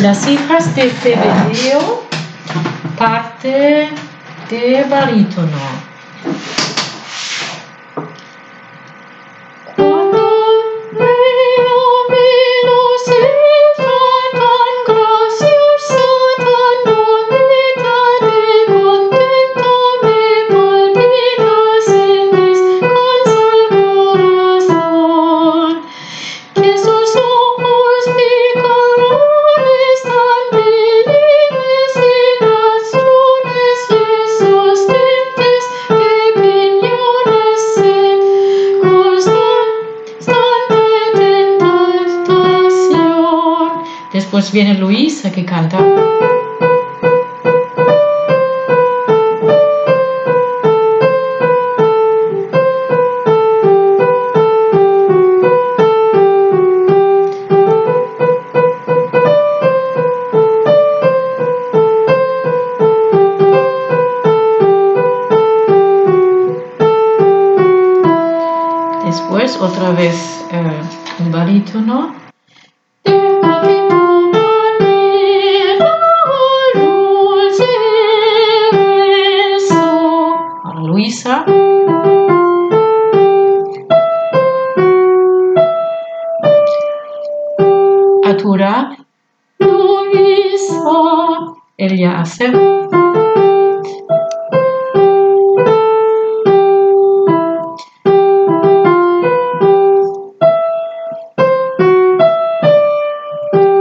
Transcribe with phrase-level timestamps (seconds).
[0.00, 2.02] Las hijas de Zebedeo,
[2.98, 3.88] parte
[4.50, 5.58] de barítono.
[44.52, 45.78] Viene Luisa que canta.
[69.04, 72.14] Después otra vez eh, barítono.
[88.44, 88.94] Atura.
[89.58, 90.90] Luisa.
[91.78, 92.52] Ella hace.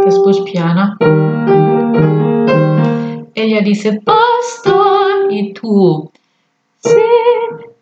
[0.06, 0.95] Después piano.
[3.36, 4.75] Ella dice basta
[5.30, 6.09] y tú
[6.80, 7.03] Sé,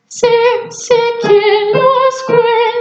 [0.08, 0.28] sé,
[0.70, 2.81] sé que los cuentos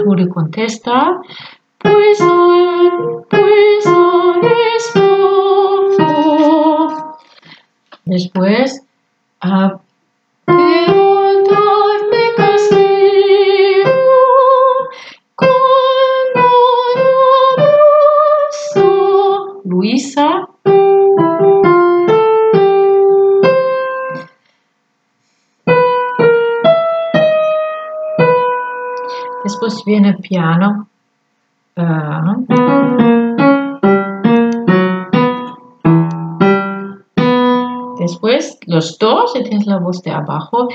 [0.00, 1.20] Arturo contesta.
[1.78, 2.18] Pues
[3.28, 4.92] pues es
[8.04, 8.82] Después.
[9.42, 9.78] Uh,
[29.50, 30.86] Después viene el piano.
[31.76, 32.46] Uh,
[37.98, 40.68] después los dos y tienes la voz de abajo.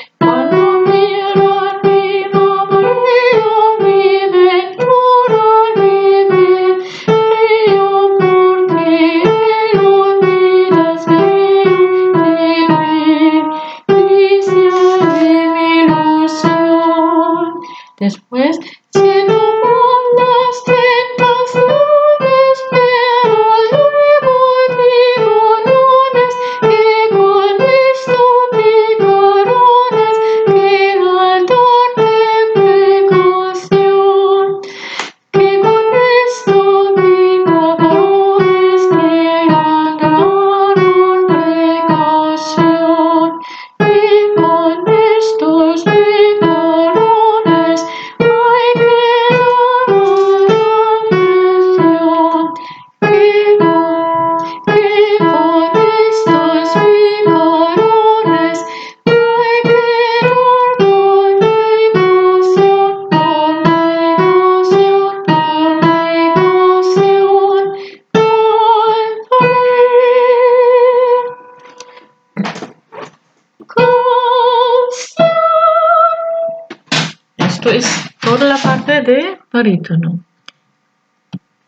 [77.66, 80.20] Esto es toda la parte de barítono.